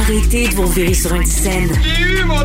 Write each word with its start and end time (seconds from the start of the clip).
Arrêtez 0.00 0.48
de 0.48 0.54
vous 0.54 0.66
virer 0.66 0.94
sur 0.94 1.14
une 1.14 1.26
scène. 1.26 1.68
J'ai 1.84 2.22
eu 2.22 2.24
mon 2.24 2.36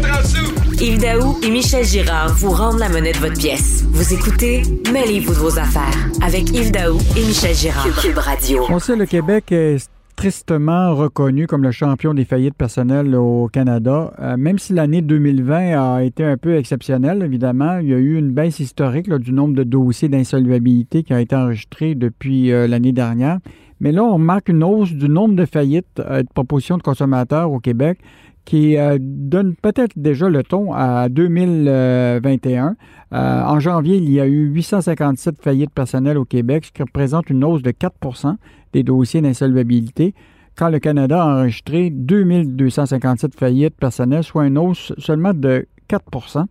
Yves 0.81 0.99
Daou 0.99 1.39
et 1.41 1.49
Michel 1.49 1.85
Girard 1.85 2.35
vous 2.35 2.49
rendent 2.49 2.79
la 2.79 2.89
monnaie 2.89 3.13
de 3.13 3.17
votre 3.17 3.37
pièce. 3.39 3.85
Vous 3.91 4.13
écoutez 4.13 4.61
Mêlez-vous 4.91 5.33
de 5.33 5.39
vos 5.39 5.57
affaires 5.57 6.09
avec 6.21 6.49
Yves 6.49 6.71
Daou 6.71 6.97
et 7.15 7.25
Michel 7.25 7.55
Girard. 7.55 7.87
Cube 8.01 8.17
Radio. 8.17 8.65
On 8.69 8.79
sait 8.79 8.97
le 8.97 9.05
Québec 9.05 9.53
est 9.53 9.89
tristement 10.17 10.95
reconnu 10.95 11.47
comme 11.47 11.63
le 11.63 11.71
champion 11.71 12.13
des 12.13 12.25
faillites 12.25 12.55
personnelles 12.55 13.15
au 13.15 13.47
Canada. 13.47 14.13
Euh, 14.19 14.35
même 14.35 14.59
si 14.59 14.73
l'année 14.73 15.01
2020 15.01 15.81
a 15.81 16.03
été 16.03 16.25
un 16.25 16.35
peu 16.35 16.57
exceptionnelle, 16.57 17.23
évidemment, 17.23 17.77
il 17.77 17.87
y 17.87 17.93
a 17.93 17.97
eu 17.97 18.17
une 18.17 18.31
baisse 18.31 18.59
historique 18.59 19.09
du 19.13 19.31
nombre 19.31 19.55
de 19.55 19.63
dossiers 19.63 20.09
d'insolvabilité 20.09 21.03
qui 21.03 21.13
a 21.13 21.21
été 21.21 21.35
enregistrés 21.37 21.95
depuis 21.95 22.51
euh, 22.51 22.67
l'année 22.67 22.91
dernière. 22.91 23.39
Mais 23.85 23.91
là, 23.91 24.03
on 24.03 24.13
remarque 24.13 24.49
une 24.49 24.63
hausse 24.63 24.91
du 24.93 25.07
nombre 25.07 25.35
de 25.35 25.45
faillites 25.45 25.99
euh, 25.99 26.23
de 26.23 26.27
propositions 26.33 26.75
de 26.75 26.81
consommateurs 26.81 27.51
au 27.51 27.59
Québec 27.59 27.99
qui 28.43 28.77
euh, 28.77 28.97
donne 28.99 29.53
peut-être 29.53 29.93
déjà 29.95 30.27
le 30.27 30.41
ton 30.41 30.73
à 30.73 31.07
2021. 31.07 32.77
Euh, 33.13 33.43
en 33.43 33.59
janvier, 33.59 33.97
il 33.97 34.11
y 34.11 34.19
a 34.19 34.25
eu 34.25 34.47
857 34.47 35.39
faillites 35.39 35.69
personnelles 35.69 36.17
au 36.17 36.25
Québec, 36.25 36.65
ce 36.65 36.71
qui 36.71 36.81
représente 36.81 37.29
une 37.29 37.43
hausse 37.43 37.61
de 37.61 37.69
4% 37.69 38.37
des 38.73 38.81
dossiers 38.81 39.21
d'insolvabilité, 39.21 40.15
quand 40.57 40.69
le 40.69 40.79
Canada 40.79 41.21
a 41.21 41.41
enregistré 41.41 41.91
2257 41.91 43.35
faillites 43.35 43.75
personnelles, 43.75 44.23
soit 44.23 44.47
une 44.47 44.57
hausse 44.57 44.93
seulement 44.97 45.35
de 45.35 45.67
4% 45.87 46.45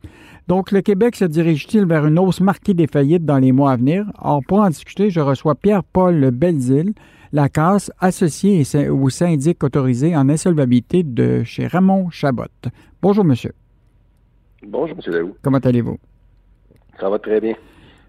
donc, 0.46 0.72
le 0.72 0.82
Québec 0.82 1.16
se 1.16 1.24
dirige-t-il 1.24 1.86
vers 1.86 2.06
une 2.06 2.18
hausse 2.18 2.40
marquée 2.40 2.74
des 2.74 2.86
faillites 2.86 3.24
dans 3.24 3.38
les 3.38 3.50
mois 3.50 3.72
à 3.72 3.76
venir? 3.76 4.04
Or, 4.20 4.42
pour 4.46 4.58
en 4.58 4.68
discuter, 4.68 5.08
je 5.08 5.20
reçois 5.20 5.54
Pierre-Paul 5.54 6.30
Belzile, 6.32 6.92
la 7.34 7.48
casse 7.48 7.90
associé 7.98 8.62
au 8.88 9.10
syndic 9.10 9.64
autorisé 9.64 10.16
en 10.16 10.28
insolvabilité 10.28 11.02
de 11.02 11.42
chez 11.42 11.66
Ramon 11.66 12.08
Chabot. 12.08 12.44
Bonjour, 13.02 13.24
monsieur. 13.24 13.52
Bonjour, 14.64 14.96
monsieur 14.96 15.12
Daou. 15.12 15.34
Comment 15.42 15.58
allez-vous? 15.58 15.98
Ça 17.00 17.10
va 17.10 17.18
très 17.18 17.40
bien. 17.40 17.54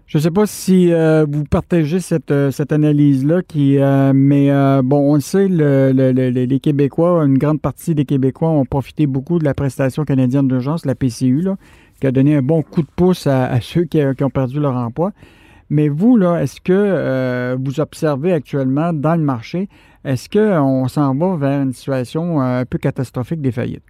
Je 0.06 0.18
ne 0.18 0.22
sais 0.22 0.30
pas 0.30 0.46
si 0.46 0.92
euh, 0.92 1.26
vous 1.28 1.42
partagez 1.42 1.98
cette, 1.98 2.30
euh, 2.30 2.52
cette 2.52 2.70
analyse-là, 2.70 3.42
qui, 3.42 3.80
euh, 3.80 4.12
mais 4.14 4.48
bon, 4.84 5.10
on 5.10 5.14
le 5.16 5.20
sait, 5.20 5.48
les 5.48 6.60
Québécois, 6.60 7.24
une 7.24 7.36
grande 7.36 7.60
partie 7.60 7.96
des 7.96 8.04
Québécois 8.04 8.50
ont 8.50 8.64
profité 8.64 9.08
beaucoup 9.08 9.40
de 9.40 9.44
la 9.44 9.54
prestation 9.54 10.04
canadienne 10.04 10.46
d'urgence, 10.46 10.86
la 10.86 10.94
PCU, 10.94 11.40
là, 11.40 11.56
qui 12.00 12.06
a 12.06 12.12
donné 12.12 12.36
un 12.36 12.42
bon 12.42 12.62
coup 12.62 12.82
de 12.82 12.88
pouce 12.94 13.26
à, 13.26 13.60
ceux 13.60 13.86
qui, 13.86 13.98
qui, 14.16 14.22
ont 14.22 14.30
perdu 14.30 14.60
leur 14.60 14.76
emploi. 14.76 15.10
Mais 15.68 15.88
vous, 15.88 16.16
là, 16.16 16.40
est-ce 16.42 16.60
que 16.60 16.72
euh, 16.72 17.56
vous 17.60 17.80
observez 17.80 18.32
actuellement 18.32 18.92
dans 18.92 19.16
le 19.16 19.22
marché, 19.22 19.68
est-ce 20.04 20.28
qu'on 20.28 20.86
s'en 20.86 21.14
va 21.16 21.36
vers 21.36 21.62
une 21.62 21.72
situation 21.72 22.40
euh, 22.40 22.60
un 22.60 22.64
peu 22.64 22.78
catastrophique 22.78 23.40
des 23.40 23.50
faillites? 23.50 23.82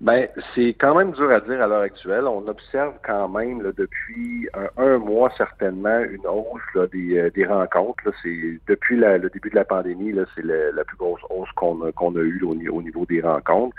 Ben, 0.00 0.26
c'est 0.54 0.74
quand 0.80 0.96
même 0.96 1.12
dur 1.12 1.30
à 1.30 1.38
dire 1.40 1.62
à 1.62 1.66
l'heure 1.68 1.82
actuelle. 1.82 2.24
On 2.26 2.48
observe 2.48 2.94
quand 3.06 3.28
même 3.28 3.62
depuis 3.76 4.48
un, 4.76 4.98
mois 4.98 5.30
certainement 5.36 6.00
une 6.00 6.26
hausse 6.26 6.90
des, 6.92 7.18
euh, 7.18 7.30
des, 7.30 7.46
rencontres. 7.46 8.02
C'est 8.20 8.58
depuis 8.66 8.96
le 8.96 9.30
début 9.30 9.50
de 9.50 9.54
la 9.54 9.64
pandémie, 9.64 10.12
c'est 10.34 10.44
la 10.44 10.84
plus 10.84 10.96
grosse 10.96 11.20
hausse 11.30 11.52
qu'on 11.54 11.84
a, 11.84 11.92
qu'on 11.92 12.16
a 12.16 12.20
eue 12.20 12.42
au, 12.42 12.54
niveau 12.82 13.06
des 13.06 13.20
rencontres. 13.20 13.76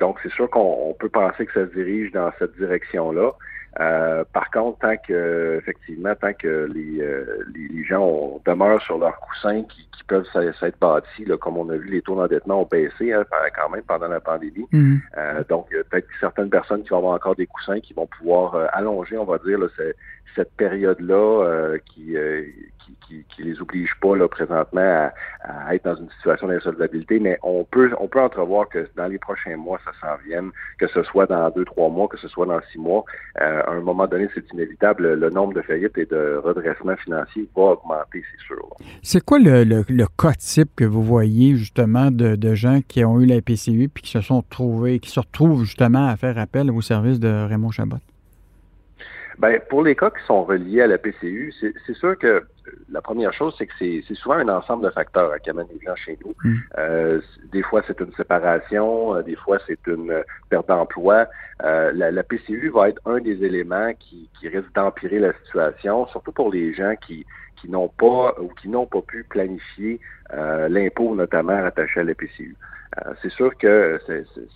donc, 0.00 0.18
c'est 0.22 0.32
sûr 0.32 0.50
qu'on 0.50 0.94
peut 0.98 1.08
penser 1.08 1.46
que 1.46 1.52
ça 1.52 1.66
se 1.66 1.74
dirige 1.74 2.12
dans 2.12 2.30
cette 2.38 2.54
direction-là. 2.58 3.32
Euh, 3.78 4.24
par 4.32 4.50
contre, 4.50 4.78
tant 4.80 4.96
que 4.96 5.58
effectivement, 5.58 6.14
tant 6.16 6.32
que 6.32 6.68
les, 6.74 7.00
euh, 7.00 7.44
les, 7.54 7.84
gens 7.84 8.40
demeurent 8.44 8.82
sur 8.82 8.98
leurs 8.98 9.18
coussins 9.20 9.62
qui, 9.62 9.86
peuvent 10.08 10.26
s'être 10.58 10.76
bâtis, 10.80 11.24
là, 11.24 11.36
comme 11.36 11.56
on 11.56 11.70
a 11.70 11.76
vu, 11.76 11.88
les 11.88 12.02
taux 12.02 12.16
d'endettement 12.16 12.62
ont 12.62 12.68
baissé 12.68 13.12
hein, 13.12 13.24
quand 13.54 13.68
même 13.68 13.82
pendant 13.82 14.08
la 14.08 14.18
pandémie. 14.18 14.66
Mm-hmm. 14.72 14.98
Euh, 15.16 15.44
donc, 15.48 15.68
peut-être 15.68 16.08
certaines 16.18 16.50
personnes 16.50 16.82
qui 16.82 16.88
vont 16.88 16.96
avoir 16.96 17.14
encore 17.14 17.36
des 17.36 17.46
coussins 17.46 17.78
qui 17.78 17.94
vont 17.94 18.08
pouvoir 18.08 18.56
allonger, 18.72 19.16
on 19.16 19.24
va 19.24 19.38
dire, 19.38 19.56
là, 19.60 19.68
cette 20.34 20.52
période-là 20.56 21.76
qui, 21.86 22.16
qui, 23.06 23.24
qui, 23.34 23.42
les 23.42 23.60
oblige 23.60 23.92
pas 24.00 24.16
là, 24.16 24.28
présentement 24.28 25.10
à, 25.42 25.74
être 25.74 25.84
dans 25.84 25.96
une 25.96 26.10
situation 26.10 26.48
d'insolvabilité, 26.48 27.18
mais 27.18 27.38
on 27.42 27.64
peut 27.64 27.90
on 27.98 28.08
peut 28.08 28.20
entrevoir 28.20 28.68
que 28.68 28.88
dans 28.96 29.06
les 29.06 29.18
prochains 29.18 29.56
mois, 29.56 29.78
ça 29.84 29.92
s'en 30.00 30.16
vienne, 30.26 30.50
que 30.78 30.86
ce 30.88 31.02
soit 31.02 31.26
dans 31.26 31.50
deux, 31.50 31.64
trois 31.64 31.88
mois, 31.88 32.08
que 32.08 32.18
ce 32.18 32.28
soit 32.28 32.46
dans 32.46 32.60
six 32.72 32.78
mois. 32.78 33.04
Euh, 33.40 33.62
à 33.66 33.70
un 33.70 33.80
moment 33.80 34.06
donné, 34.06 34.28
c'est 34.34 34.52
inévitable. 34.52 35.14
Le 35.14 35.30
nombre 35.30 35.54
de 35.54 35.62
faillites 35.62 35.96
et 35.98 36.06
de 36.06 36.40
redressements 36.42 36.96
financiers 36.96 37.48
va 37.56 37.62
augmenter, 37.62 38.22
c'est 38.30 38.46
sûr. 38.46 38.68
C'est 39.02 39.24
quoi 39.24 39.38
le, 39.38 39.64
le, 39.64 40.06
cas 40.18 40.32
type 40.32 40.70
que 40.76 40.84
vous 40.84 41.02
voyez 41.02 41.56
justement 41.56 42.10
de, 42.10 42.36
de 42.36 42.54
gens 42.54 42.80
qui 42.86 43.04
ont 43.04 43.20
eu 43.20 43.26
la 43.26 43.40
PCU 43.40 43.88
puis 43.88 44.02
qui 44.02 44.10
se 44.10 44.20
sont 44.20 44.42
trouvés, 44.42 44.98
qui 44.98 45.10
se 45.10 45.20
retrouvent 45.20 45.64
justement 45.64 46.08
à 46.08 46.16
faire 46.16 46.38
appel 46.38 46.70
au 46.70 46.80
service 46.80 47.20
de 47.20 47.28
Raymond 47.28 47.70
Chabot? 47.70 47.98
Ben, 49.40 49.58
pour 49.70 49.82
les 49.82 49.96
cas 49.96 50.10
qui 50.10 50.22
sont 50.26 50.44
reliés 50.44 50.82
à 50.82 50.86
la 50.86 50.98
PCU, 50.98 51.54
c'est 51.60 51.96
sûr 51.96 52.18
que 52.18 52.44
la 52.90 53.00
première 53.00 53.32
chose, 53.32 53.54
c'est 53.56 53.66
que 53.66 53.72
c'est 53.78 54.14
souvent 54.14 54.34
un 54.34 54.48
ensemble 54.50 54.84
de 54.84 54.90
facteurs 54.90 55.32
qui 55.42 55.48
amènent 55.48 55.66
les 55.72 55.80
gens 55.80 55.96
chez 55.96 56.18
nous. 56.22 56.34
Mm. 56.44 56.58
Euh, 56.76 57.20
des 57.50 57.62
fois, 57.62 57.82
c'est 57.86 57.98
une 58.00 58.12
séparation, 58.12 59.16
euh, 59.16 59.22
des 59.22 59.36
fois, 59.36 59.56
c'est 59.66 59.78
une 59.86 60.22
perte 60.50 60.68
d'emploi. 60.68 61.26
Euh, 61.64 61.90
la, 61.94 62.22
PCU 62.22 62.68
va 62.68 62.90
être 62.90 63.00
un 63.06 63.18
des 63.20 63.42
éléments 63.42 63.92
qui, 63.98 64.28
qui 64.38 64.48
risque 64.48 64.72
d'empirer 64.74 65.18
la 65.18 65.32
situation, 65.44 66.06
surtout 66.08 66.32
pour 66.32 66.52
les 66.52 66.74
gens 66.74 66.94
qui, 67.06 67.24
qui 67.60 67.70
n'ont 67.70 67.88
pas 67.88 68.34
ou 68.40 68.48
qui 68.60 68.68
n'ont 68.68 68.86
pas 68.86 69.02
pu 69.02 69.24
planifier 69.24 70.00
l'impôt 70.32 71.14
notamment 71.16 71.60
rattaché 71.60 72.00
à 72.00 72.04
la 72.04 72.14
PCU. 72.14 72.56
Euh, 72.98 73.14
c'est 73.22 73.30
sûr 73.30 73.56
que 73.56 74.00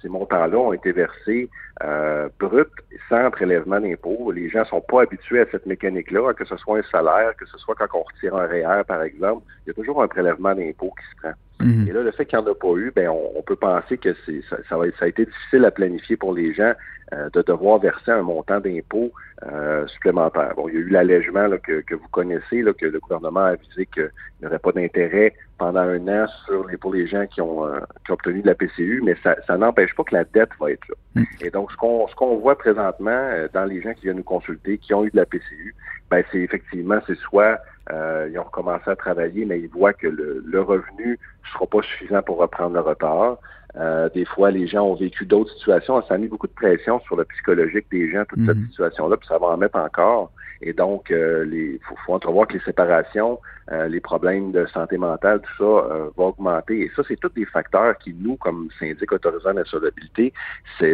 ces 0.03 0.09
montants-là 0.09 0.56
ont 0.56 0.72
été 0.72 0.91
versés 0.91 1.48
euh, 1.84 2.28
bruts, 2.41 2.65
sans 3.09 3.31
prélèvement 3.31 3.81
d'impôt. 3.81 4.32
Les 4.32 4.48
gens 4.50 4.65
sont 4.65 4.81
pas 4.81 5.03
habitués 5.03 5.41
à 5.41 5.47
cette 5.53 5.66
mécanique-là, 5.66 6.34
que 6.34 6.44
ce 6.44 6.56
soit 6.56 6.78
un 6.78 6.82
salaire, 6.91 7.37
que 7.37 7.47
ce 7.47 7.56
soit 7.59 7.76
quand 7.76 7.87
on 7.94 8.03
retire 8.03 8.34
un 8.34 8.47
REER, 8.47 8.82
par 8.87 9.03
exemple, 9.03 9.44
il 9.65 9.69
y 9.69 9.71
a 9.71 9.75
toujours 9.75 10.03
un 10.03 10.09
prélèvement 10.09 10.54
d'impôt 10.54 10.92
qui 10.98 11.06
se 11.10 11.21
prend. 11.22 11.32
Mhm. 11.65 11.89
Et 11.89 11.93
là, 11.93 12.03
le 12.03 12.11
fait 12.13 12.27
qu'il 12.27 12.39
n'y 12.39 12.45
en 12.45 12.51
a 12.51 12.55
pas 12.55 12.75
eu, 12.77 12.93
ben, 12.95 13.09
on, 13.09 13.43
peut 13.43 13.57
penser 13.57 13.97
que 13.97 14.15
c'est, 14.27 14.43
ça, 14.51 14.59
ça, 14.69 14.77
a 14.77 15.07
été 15.07 15.25
difficile 15.25 15.65
à 15.65 15.71
planifier 15.71 16.17
pour 16.17 16.35
les 16.35 16.53
gens 16.53 16.73
euh, 17.13 17.31
de 17.33 17.43
devoir 17.43 17.79
verser 17.79 18.11
un 18.11 18.23
montant 18.23 18.61
d'impôt 18.61 19.13
euh, 19.47 19.87
supplémentaire. 19.89 20.53
Bon, 20.57 20.69
il 20.69 20.75
y 20.75 20.77
a 20.77 20.81
eu 20.81 20.89
l'allègement 20.89 21.49
que, 21.63 21.81
que, 21.81 21.95
vous 21.95 22.09
connaissez, 22.09 22.63
là, 22.63 22.73
que 22.75 22.87
le 22.87 23.01
gouvernement 23.01 23.41
a 23.41 23.51
avisé 23.51 23.87
qu'il 23.87 24.11
n'y 24.41 24.47
aurait 24.47 24.59
pas 24.59 24.73
d'intérêt 24.73 25.35
pendant 25.57 25.81
un 25.81 26.07
an 26.09 26.27
sur 26.45 26.67
les, 26.67 26.77
pour 26.77 26.93
les 26.93 27.07
gens 27.07 27.27
qui 27.27 27.41
ont, 27.41 27.67
euh, 27.67 27.81
qui 28.05 28.11
ont 28.11 28.15
obtenu 28.15 28.43
de 28.43 28.47
la 28.47 28.55
PCU, 28.55 29.01
mais 29.03 29.17
ça, 29.23 29.35
ça 29.47 29.57
n'empêche 29.57 29.95
pas 29.95 30.05
que 30.05 30.15
la 30.15 30.25
dette 30.25 30.51
va 30.61 30.71
être 30.71 30.87
là. 30.89 30.95
Mhm. 31.15 31.27
Et 31.41 31.51
donc, 31.51 31.73
ce 31.73 31.77
qu'on, 31.77 32.07
ce 32.09 32.15
qu'on 32.15 32.37
voit 32.37 32.59
présentement 32.59 33.31
dans 33.55 33.65
les 33.65 33.81
gens 33.81 33.95
qui 33.95 34.03
viennent 34.03 34.19
nous 34.19 34.23
consulter, 34.23 34.77
qui 34.79 34.93
ont 34.93 35.05
eu 35.05 35.11
de 35.11 35.17
la 35.17 35.27
PCU, 35.27 35.75
ben, 36.11 36.23
c'est 36.31 36.41
effectivement, 36.41 36.99
c'est 37.07 37.19
soit 37.19 37.59
euh, 37.93 38.28
ils 38.31 38.39
ont 38.39 38.45
recommencé 38.45 38.91
à 38.91 38.97
travailler, 38.97 39.45
mais 39.45 39.61
ils 39.61 39.69
voient 39.69 39.93
que 39.93 40.06
le, 40.06 40.60
revenu 40.60 41.13
ne 41.13 41.48
sera 41.53 41.66
pas 41.66 41.83
suffisant 41.83 42.22
pour 42.22 42.39
reprendre 42.39 42.75
le 42.75 42.81
retard. 42.81 43.39
Euh, 43.77 44.09
des 44.15 44.25
fois, 44.25 44.51
les 44.51 44.66
gens 44.66 44.84
ont 44.84 44.95
vécu 44.95 45.27
d'autres 45.27 45.53
situations. 45.54 46.01
Ça 46.07 46.15
a 46.15 46.19
mis 46.19 46.28
beaucoup 46.28 46.47
de 46.47 46.53
pression 46.53 47.01
sur 47.01 47.16
le 47.16 47.25
psychologique 47.25 47.86
des 47.91 48.10
gens, 48.10 48.25
toute 48.28 48.47
cette 48.47 48.57
mhm. 48.57 48.69
situation-là, 48.69 49.16
puis 49.16 49.27
ça 49.27 49.39
va 49.39 49.48
en 49.48 49.57
mettre 49.57 49.78
encore. 49.78 50.31
Et 50.63 50.72
donc, 50.72 51.10
euh, 51.10 51.45
il 51.53 51.78
faut, 52.07 52.15
entrevoir 52.15 52.47
que 52.47 52.54
les 52.54 52.60
séparations, 52.60 53.39
euh, 53.72 53.89
les 53.89 54.01
problèmes 54.01 54.53
de 54.53 54.65
santé 54.66 54.97
mentale, 54.97 55.42
tout 55.42 55.65
ça 55.65 55.89
va 56.16 56.25
augmenter. 56.25 56.83
Et 56.83 56.91
ça, 56.95 57.03
c'est 57.07 57.19
tous 57.19 57.31
des 57.31 57.45
facteurs 57.45 57.98
qui, 57.98 58.15
nous, 58.15 58.36
comme 58.36 58.69
syndic 58.78 59.10
autorisant 59.13 59.53
l'insolvabilité, 59.53 60.33
ça, 60.78 60.86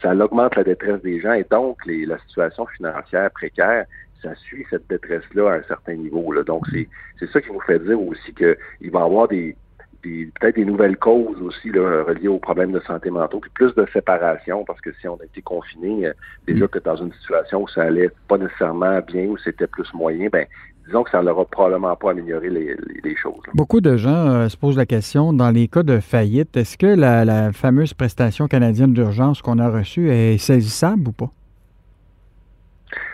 ça 0.00 0.14
augmente 0.14 0.54
la 0.56 0.64
détresse 0.64 1.02
des 1.02 1.20
gens 1.20 1.32
et 1.32 1.44
donc 1.50 1.84
les, 1.84 2.06
la 2.06 2.18
situation 2.20 2.66
financière 2.66 3.30
précaire 3.32 3.84
ça 4.22 4.34
suit 4.36 4.64
cette 4.70 4.88
détresse-là 4.88 5.52
à 5.52 5.54
un 5.56 5.62
certain 5.62 5.94
niveau. 5.94 6.32
Donc, 6.44 6.64
c'est, 6.72 6.88
c'est 7.18 7.30
ça 7.30 7.40
qui 7.40 7.48
vous 7.48 7.60
fait 7.60 7.78
dire 7.78 8.00
aussi 8.00 8.32
qu'il 8.34 8.90
va 8.90 9.00
y 9.00 9.02
avoir 9.02 9.28
des, 9.28 9.56
peut-être 10.02 10.56
des 10.56 10.64
nouvelles 10.64 10.96
causes 10.96 11.40
aussi 11.42 11.70
reliées 11.70 12.28
aux 12.28 12.38
problèmes 12.38 12.72
de 12.72 12.80
santé 12.80 13.10
mentale, 13.10 13.40
puis 13.40 13.50
plus 13.54 13.74
de 13.74 13.86
séparation, 13.92 14.64
parce 14.64 14.80
que 14.80 14.90
si 15.00 15.08
on 15.08 15.16
a 15.16 15.24
été 15.24 15.42
confiné, 15.42 16.06
euh, 16.06 16.12
déjà 16.46 16.68
que 16.68 16.78
dans 16.78 16.96
une 16.96 17.12
situation 17.14 17.62
où 17.62 17.68
ça 17.68 17.82
allait 17.82 18.10
pas 18.28 18.38
nécessairement 18.38 19.00
bien, 19.00 19.26
où 19.26 19.36
c'était 19.38 19.66
plus 19.66 19.92
moyen, 19.94 20.28
ben 20.32 20.46
disons 20.86 21.02
que 21.02 21.10
ça 21.10 21.22
n'aura 21.22 21.44
probablement 21.44 21.94
pas 21.96 22.12
amélioré 22.12 22.48
les, 22.48 23.16
choses. 23.16 23.42
Beaucoup 23.52 23.80
de 23.80 23.96
gens 23.96 24.48
se 24.48 24.56
posent 24.56 24.76
la 24.76 24.86
question, 24.86 25.32
dans 25.32 25.50
les 25.50 25.68
cas 25.68 25.82
de 25.82 25.98
faillite, 25.98 26.56
est-ce 26.56 26.78
que 26.78 26.86
la, 26.86 27.52
fameuse 27.52 27.92
prestation 27.92 28.48
canadienne 28.48 28.94
d'urgence 28.94 29.42
qu'on 29.42 29.58
a 29.58 29.68
reçue 29.68 30.10
est 30.10 30.38
saisissable 30.38 31.08
ou 31.08 31.12
pas? 31.12 31.30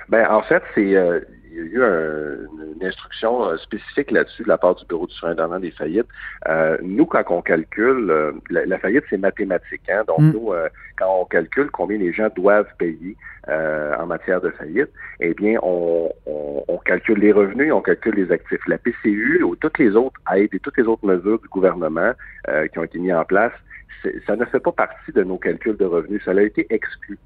Ben, 0.09 0.27
en 0.31 0.43
fait, 0.43 0.63
c'est 0.75 0.95
il 1.55 1.61
y 1.61 1.63
a 1.63 1.65
eu 1.65 2.47
une 2.77 2.85
instruction 2.85 3.49
euh, 3.49 3.57
spécifique 3.59 4.11
là-dessus 4.11 4.43
de 4.43 4.49
la 4.49 4.59
part 4.59 4.75
du 4.75 4.85
Bureau 4.87 5.07
du 5.07 5.15
surintendant 5.15 5.61
des 5.61 5.71
faillites. 5.71 6.09
Euh, 6.49 6.77
nous, 6.83 7.07
quand 7.07 7.23
on 7.31 7.43
calcule, 7.43 8.11
euh, 8.11 8.33
la, 8.51 8.79
faillite, 8.79 9.05
c'est 9.09 9.17
mathématique. 9.17 9.83
Hein? 9.89 10.03
Donc, 10.07 10.21
mm. 10.21 10.33
nous, 10.33 10.53
quand 10.97 11.21
on 11.21 11.25
calcule 11.25 11.71
combien 11.71 11.99
les 11.99 12.13
gens 12.13 12.29
doivent 12.35 12.73
payer 12.79 13.17
en 13.47 14.07
matière 14.07 14.41
de 14.41 14.51
faillite, 14.51 14.89
eh 15.21 15.35
bien, 15.35 15.59
on, 15.63 16.11
calcule 16.85 17.19
les 17.19 17.33
revenus 17.33 17.69
et 17.69 17.73
on 17.73 17.81
calcule 17.81 18.15
les 18.15 18.31
actifs. 18.31 18.61
La 18.67 18.77
PCU 18.77 19.43
ou 19.43 19.57
toutes 19.57 19.79
les 19.79 19.97
autres 19.97 20.21
aides 20.35 20.53
et 20.53 20.59
toutes 20.61 20.77
les 20.77 20.85
autres 20.85 21.07
mesures 21.07 21.39
du 21.39 21.49
gouvernement 21.49 22.13
qui 22.73 22.79
ont 22.79 22.85
été 22.85 22.99
mises 22.99 23.15
en 23.15 23.25
place, 23.25 23.53
ça 24.27 24.37
ne 24.37 24.45
fait 24.45 24.61
pas 24.61 24.73
partie 24.73 25.13
de 25.13 25.23
nos 25.23 25.39
calculs 25.39 25.79
de 25.79 25.87
revenus. 25.87 26.23
Ça 26.27 26.33
a 26.33 26.43
été 26.43 26.67
exclu. 26.69 27.19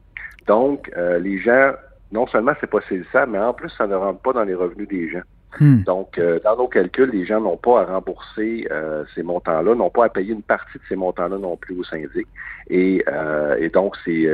Donc, 0.47 0.91
les 0.97 1.39
gens 1.41 1.73
non 2.13 2.27
seulement 2.27 2.53
c'est 2.61 2.71
pas 2.71 2.81
saisissable, 2.89 3.33
mais 3.33 3.39
en 3.39 3.53
plus, 3.53 3.71
ça 3.71 3.87
ne 3.87 3.95
rentre 3.95 4.21
pas 4.21 4.33
dans 4.33 4.45
les 4.45 4.55
revenus 4.55 4.89
des 4.89 5.09
gens. 5.09 5.23
Hmm. 5.61 5.83
Donc, 5.83 6.19
euh, 6.19 6.39
dans 6.45 6.57
nos 6.57 6.69
calculs, 6.69 7.11
les 7.11 7.25
gens 7.25 7.41
n'ont 7.41 7.57
pas 7.57 7.81
à 7.81 7.85
rembourser 7.87 8.69
euh, 8.71 9.05
ces 9.15 9.23
montants-là, 9.23 9.75
n'ont 9.75 9.91
pas 9.91 10.05
à 10.05 10.09
payer 10.09 10.33
une 10.33 10.43
partie 10.43 10.79
de 10.79 10.83
ces 10.89 10.97
montants-là 10.97 11.39
non 11.39 11.57
plus 11.57 11.79
au 11.79 11.85
syndic. 11.85 12.27
Et, 12.69 13.03
euh, 13.09 13.57
et 13.59 13.71
donc, 13.71 13.97
c'est 14.05 14.29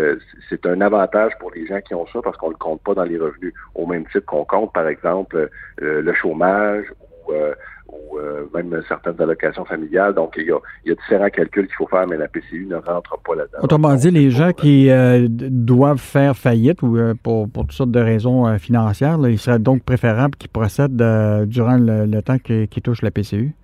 c'est 0.49 0.67
un 0.67 0.81
avantage 0.81 1.33
pour 1.39 1.53
les 1.53 1.67
gens 1.67 1.81
qui 1.81 1.95
ont 1.95 2.07
ça 2.09 2.21
parce 2.23 2.37
qu'on 2.37 2.49
ne 2.49 2.53
le 2.55 2.59
compte 2.59 2.83
pas 2.83 2.95
dans 2.95 3.05
les 3.05 3.17
revenus 3.17 3.55
au 3.75 3.87
même 3.87 4.05
titre 4.07 4.27
qu'on 4.27 4.45
compte, 4.45 4.73
par 4.73 4.89
exemple, 4.89 5.49
le 5.79 6.15
chômage 6.15 6.87
ou 7.29 7.33
ou 7.89 8.19
euh, 8.19 8.45
même 8.55 8.83
certaines 8.89 9.21
allocations 9.21 9.65
familiales. 9.65 10.15
Donc, 10.15 10.35
il 10.37 10.47
y, 10.47 10.53
a, 10.53 10.95
différents 10.95 11.29
calculs 11.29 11.67
qu'il 11.67 11.77
faut 11.77 11.87
faire, 11.87 12.07
mais 12.07 12.17
la 12.17 12.29
PCU 12.29 12.67
ne 12.67 12.77
rentre 12.77 13.19
pas 13.19 13.35
là-dedans. 13.35 13.59
Autrement 13.63 13.95
dit, 13.95 14.11
les 14.11 14.31
gens 14.31 14.53
qui 14.53 14.91
euh, 14.91 15.27
doivent 15.29 15.99
faire 15.99 16.37
faillite 16.37 16.83
ou 16.83 16.97
euh, 16.97 17.15
pour, 17.23 17.49
toutes 17.53 17.73
sortes 17.73 17.91
de 17.91 18.01
raisons 18.01 18.59
financières, 18.59 19.19
il 19.29 19.39
serait 19.39 19.59
donc 19.59 19.83
préférable 19.83 20.37
qu'ils 20.37 20.51
procèdent 20.51 20.97
durant 21.47 21.77
le, 21.77 22.21
temps 22.21 22.39
qu'ils 22.39 22.83
touchent 22.83 23.03
la 23.03 23.11
PCU? 23.11 23.55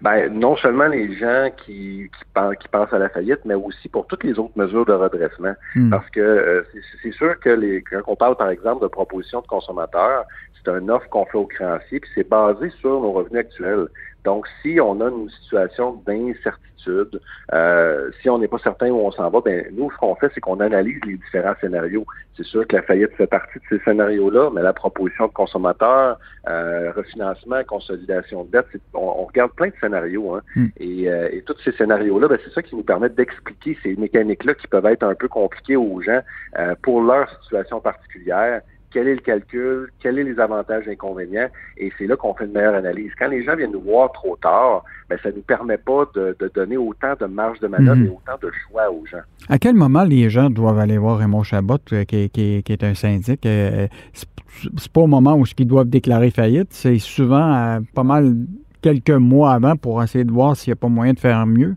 Ben, 0.00 0.32
non 0.32 0.56
seulement 0.56 0.86
les 0.86 1.16
gens 1.16 1.50
qui, 1.64 2.10
qui, 2.18 2.68
pensent, 2.68 2.92
à 2.92 2.98
la 2.98 3.08
faillite, 3.08 3.40
mais 3.44 3.54
aussi 3.54 3.88
pour 3.88 4.06
toutes 4.06 4.24
les 4.24 4.38
autres 4.38 4.56
mesures 4.56 4.84
de 4.84 4.92
redressement. 4.92 5.54
Hmm. 5.74 5.90
Parce 5.90 6.08
que 6.10 6.66
c'est 7.02 7.12
sûr 7.12 7.38
que 7.40 7.50
les, 7.50 7.82
quand 7.82 8.02
on 8.06 8.16
parle, 8.16 8.36
par 8.36 8.50
exemple, 8.50 8.82
de 8.82 8.88
propositions 8.88 9.40
de 9.40 9.46
consommateurs, 9.46 10.24
c'est 10.54 10.70
un 10.70 10.88
offre 10.88 11.08
qu'on 11.08 11.24
fait 11.26 11.38
aux 11.38 11.46
créanciers, 11.46 12.00
puis 12.00 12.10
c'est 12.14 12.28
basé 12.28 12.70
sur 12.80 13.00
nos 13.00 13.12
revenus 13.12 13.40
actuels. 13.40 13.86
Donc, 14.26 14.48
si 14.60 14.80
on 14.80 15.00
a 15.00 15.08
une 15.08 15.30
situation 15.30 16.02
d'incertitude, 16.04 17.20
euh, 17.52 18.10
si 18.20 18.28
on 18.28 18.38
n'est 18.38 18.48
pas 18.48 18.58
certain 18.58 18.90
où 18.90 18.98
on 18.98 19.12
s'en 19.12 19.30
va, 19.30 19.40
ben 19.40 19.66
nous, 19.72 19.88
ce 19.92 19.96
qu'on 19.98 20.16
fait, 20.16 20.32
c'est 20.34 20.40
qu'on 20.40 20.58
analyse 20.58 20.98
les 21.06 21.14
différents 21.14 21.54
scénarios. 21.60 22.04
C'est 22.36 22.44
sûr 22.44 22.66
que 22.66 22.74
la 22.74 22.82
faillite 22.82 23.12
fait 23.12 23.28
partie 23.28 23.60
de 23.60 23.64
ces 23.68 23.84
scénarios-là, 23.84 24.50
mais 24.52 24.62
la 24.62 24.72
proposition 24.72 25.28
de 25.28 25.32
consommateur, 25.32 26.18
euh, 26.48 26.90
refinancement, 26.90 27.62
consolidation 27.68 28.42
de 28.42 28.50
dette, 28.50 28.66
on, 28.94 29.26
regarde 29.26 29.52
plein 29.52 29.68
de 29.68 29.74
scénarios. 29.80 30.34
Hein. 30.34 30.40
Hmm. 30.56 30.66
Et, 30.78 31.08
euh, 31.08 31.28
et, 31.30 31.42
tous 31.42 31.56
ces 31.64 31.70
scénarios-là, 31.72 32.26
ben, 32.26 32.38
c'est 32.44 32.52
ça 32.52 32.62
qui 32.62 32.74
nous 32.74 32.82
permet 32.82 33.08
d'expliquer 33.08 33.78
ces 33.84 33.94
mécaniques-là 33.94 34.54
qui 34.54 34.66
peuvent 34.66 34.86
être 34.86 35.04
un 35.04 35.14
peu 35.14 35.28
compliquées 35.28 35.76
aux 35.76 36.00
gens 36.00 36.20
euh, 36.58 36.74
pour 36.82 37.00
leur 37.00 37.30
situation 37.42 37.80
particulière 37.80 38.60
quel 38.96 39.08
est 39.08 39.14
le 39.16 39.20
calcul, 39.20 39.90
quels 40.00 40.16
sont 40.16 40.24
les 40.24 40.40
avantages 40.40 40.88
et 40.88 40.92
inconvénients, 40.92 41.48
et 41.76 41.92
c'est 41.98 42.06
là 42.06 42.16
qu'on 42.16 42.32
fait 42.32 42.46
une 42.46 42.52
meilleure 42.52 42.76
analyse. 42.76 43.10
Quand 43.18 43.28
les 43.28 43.44
gens 43.44 43.54
viennent 43.54 43.72
nous 43.72 43.82
voir 43.82 44.10
trop 44.12 44.36
tard, 44.36 44.84
ben, 45.10 45.18
ça 45.22 45.28
ne 45.28 45.34
nous 45.34 45.42
permet 45.42 45.76
pas 45.76 46.06
de, 46.14 46.34
donner 46.54 46.78
autant 46.78 47.12
de 47.20 47.26
marge 47.26 47.60
de 47.60 47.66
manœuvre 47.66 47.96
mhm. 47.96 48.06
et 48.06 48.08
autant 48.08 48.38
de 48.40 48.50
choix 48.66 48.90
aux 48.90 49.04
gens. 49.04 49.20
À 49.50 49.58
quel 49.58 49.74
moment 49.74 50.04
les 50.04 50.30
gens 50.30 50.48
doivent 50.48 50.78
aller 50.78 50.96
voir 50.96 51.18
Raymond 51.18 51.42
Chabot, 51.42 51.76
euh, 51.92 52.04
qui, 52.04 52.30
est 52.66 52.84
un 52.84 52.94
syndic? 52.94 53.44
Euh, 53.44 53.86
c'est 54.14 54.92
pas 54.92 55.02
au 55.02 55.06
moment 55.06 55.34
où 55.34 55.44
ils 55.58 55.66
doivent 55.66 55.90
déclarer 55.90 56.30
faillite, 56.30 56.68
c'est 56.70 56.98
souvent 56.98 57.78
pas 57.94 58.02
mal 58.02 58.32
quelques 58.80 59.10
mois 59.10 59.52
avant 59.52 59.76
pour 59.76 60.02
essayer 60.02 60.24
de 60.24 60.32
voir 60.32 60.56
s'il 60.56 60.70
n'y 60.70 60.78
a 60.78 60.80
pas 60.80 60.88
moyen 60.88 61.12
de 61.12 61.18
faire 61.18 61.46
mieux. 61.46 61.76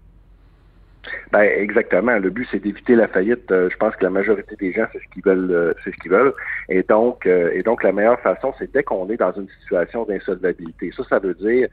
Ben 1.32 1.44
exactement. 1.44 2.18
Le 2.18 2.30
but 2.30 2.48
c'est 2.52 2.60
d'éviter 2.60 2.96
la 2.96 3.08
faillite. 3.08 3.52
Euh, 3.52 3.70
je 3.70 3.78
pense 3.78 3.96
que 3.96 4.04
la 4.04 4.10
majorité 4.10 4.56
des 4.56 4.74
gens 4.74 4.86
c'est 4.92 5.00
ce 5.00 5.14
qu'ils 5.14 5.24
veulent, 5.24 5.52
euh, 5.52 5.74
c'est 5.84 5.92
ce 5.92 5.98
qu'ils 5.98 6.12
veulent. 6.12 6.34
Et 6.70 6.84
donc, 6.84 7.26
euh, 7.26 7.52
et 7.54 7.64
donc 7.64 7.84
la 7.84 7.92
meilleure 7.92 8.20
façon 8.22 8.54
c'est 8.58 8.72
dès 8.72 8.84
qu'on 8.84 9.10
est 9.10 9.18
dans 9.18 9.32
une 9.34 9.48
situation 9.62 10.06
d'insolvabilité. 10.06 10.92
Ça, 10.96 11.04
ça 11.10 11.20
veut 11.20 11.36
dire 11.36 11.68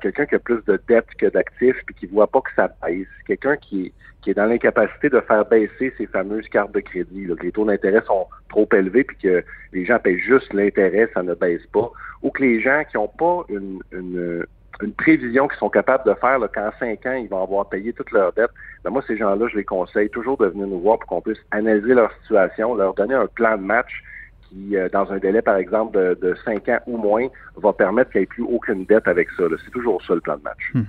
quelqu'un 0.00 0.26
qui 0.26 0.34
a 0.34 0.38
plus 0.38 0.64
de 0.66 0.80
dettes 0.88 1.14
que 1.18 1.26
d'actifs 1.26 1.76
puis 1.86 1.94
qui 1.94 2.06
voit 2.06 2.26
pas 2.26 2.40
que 2.40 2.50
ça 2.56 2.68
baisse. 2.82 3.06
Quelqu'un 3.26 3.56
qui 3.56 3.92
qui 4.22 4.30
est 4.30 4.34
dans 4.34 4.46
l'incapacité 4.46 5.08
de 5.08 5.20
faire 5.20 5.46
baisser 5.46 5.94
ces 5.96 6.06
fameuses 6.06 6.46
cartes 6.48 6.72
de 6.72 6.80
crédit. 6.80 7.26
Là, 7.26 7.34
que 7.36 7.42
les 7.42 7.52
taux 7.52 7.64
d'intérêt 7.64 8.02
sont 8.06 8.26
trop 8.50 8.68
élevés 8.74 9.04
puis 9.04 9.16
que 9.16 9.42
les 9.72 9.84
gens 9.86 9.98
payent 9.98 10.18
juste 10.18 10.52
l'intérêt, 10.52 11.08
ça 11.14 11.22
ne 11.22 11.34
baisse 11.34 11.64
pas. 11.72 11.90
Ou 12.22 12.30
que 12.30 12.42
les 12.42 12.60
gens 12.60 12.82
qui 12.90 12.96
n'ont 12.96 13.08
pas 13.08 13.44
une, 13.48 13.80
une 13.92 14.44
une 14.82 14.92
prévision 14.92 15.48
qu'ils 15.48 15.58
sont 15.58 15.68
capables 15.68 16.04
de 16.08 16.14
faire 16.14 16.38
qu'en 16.52 16.70
cinq 16.78 17.06
ans, 17.06 17.14
ils 17.14 17.28
vont 17.28 17.42
avoir 17.42 17.68
payé 17.68 17.92
toutes 17.92 18.10
leurs 18.12 18.32
dettes. 18.32 18.50
Ben, 18.84 18.90
moi, 18.90 19.02
ces 19.06 19.16
gens-là, 19.16 19.46
je 19.48 19.56
les 19.56 19.64
conseille 19.64 20.10
toujours 20.10 20.36
de 20.38 20.46
venir 20.46 20.66
nous 20.66 20.80
voir 20.80 20.98
pour 20.98 21.08
qu'on 21.08 21.20
puisse 21.20 21.40
analyser 21.50 21.94
leur 21.94 22.12
situation, 22.22 22.74
leur 22.74 22.94
donner 22.94 23.14
un 23.14 23.26
plan 23.26 23.56
de 23.56 23.62
match 23.62 24.02
qui, 24.50 24.76
euh, 24.76 24.88
dans 24.92 25.10
un 25.10 25.18
délai, 25.18 25.42
par 25.42 25.56
exemple, 25.56 25.98
de, 26.20 26.34
cinq 26.44 26.68
ans 26.68 26.78
ou 26.86 26.96
moins, 26.96 27.26
va 27.56 27.72
permettre 27.72 28.10
qu'il 28.10 28.20
n'y 28.20 28.24
ait 28.24 28.26
plus 28.26 28.42
aucune 28.42 28.84
dette 28.84 29.06
avec 29.06 29.28
ça. 29.36 29.44
C'est 29.64 29.70
toujours 29.70 30.02
ça 30.06 30.14
le 30.14 30.20
plan 30.20 30.36
de 30.36 30.42
match. 30.42 30.72
Hum. 30.74 30.84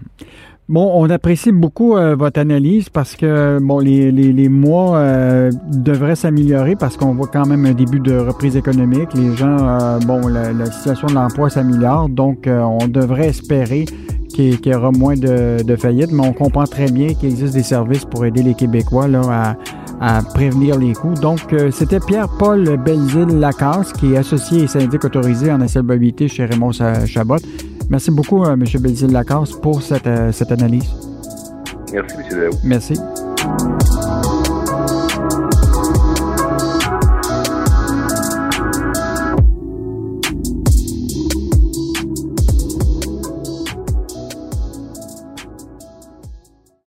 Bon, 0.70 0.90
on 0.94 1.10
apprécie 1.10 1.52
beaucoup 1.52 1.98
euh, 1.98 2.16
votre 2.16 2.40
analyse 2.40 2.88
parce 2.88 3.18
que 3.18 3.60
bon, 3.60 3.80
les, 3.80 4.12
les, 4.12 4.48
mois 4.48 4.98
euh, 4.98 5.50
devraient 5.68 6.16
s'améliorer 6.16 6.78
parce 6.78 6.96
qu'on 6.96 7.14
voit 7.14 7.28
quand 7.28 7.46
même 7.46 7.66
un 7.66 7.74
début 7.74 8.00
de 8.00 8.16
reprise 8.16 8.56
économique. 8.56 9.14
Les 9.14 9.36
gens, 9.36 10.00
bon, 10.06 10.28
la, 10.28 10.66
situation 10.68 11.08
de 11.08 11.14
l'emploi 11.16 11.50
s'améliore, 11.50 12.08
donc 12.08 12.48
on 12.48 12.88
devrait 12.88 13.28
espérer 13.28 13.84
qu'il 14.34 14.66
y 14.66 14.74
aura 14.74 14.92
moins 14.92 15.16
de, 15.16 15.62
de 15.62 15.76
faillites, 15.76 16.12
mais 16.14 16.26
on 16.26 16.32
comprend 16.32 16.64
très 16.64 16.90
bien 16.90 17.14
qu'il 17.16 17.30
existe 17.30 17.54
des 17.54 17.64
services 17.64 18.06
pour 18.06 18.26
aider 18.26 18.42
les 18.42 18.54
Québécois 18.54 19.10
là, 19.10 19.22
à 19.30 19.56
à 20.02 20.24
prévenir 20.24 20.80
les 20.80 20.94
coûts. 20.94 21.14
Donc, 21.14 21.54
euh, 21.54 21.70
c'était 21.72 22.00
Pierre-Paul 22.00 22.78
Belzile-Lacasse, 22.78 23.94
qui 23.94 24.14
est 24.14 24.18
associé 24.18 24.64
et 24.64 24.68
syndic 24.68 25.06
autorisé 25.06 25.52
en 25.52 25.62
insolvabilité 25.62 26.28
chez 26.28 26.46
Raymond 26.46 26.72
Chabot. 27.06 27.38
Merci 27.90 28.10
beaucoup, 28.10 28.44
euh, 28.44 28.54
M. 28.54 28.64
Belzile-Lacasse, 28.64 29.52
pour 29.62 29.84
cette, 29.84 30.08
euh, 30.08 30.32
cette 30.32 30.52
analyse. 30.52 30.92
Merci, 31.94 32.16
M. 32.18 32.40
Léo. 32.40 32.52
Merci. 32.64 32.96